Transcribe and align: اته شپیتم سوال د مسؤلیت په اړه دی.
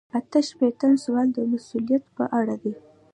اته 0.19 0.39
شپیتم 0.49 0.93
سوال 1.03 1.27
د 1.33 1.37
مسؤلیت 1.51 2.03
په 2.15 2.23
اړه 2.39 2.55
دی. 2.63 2.73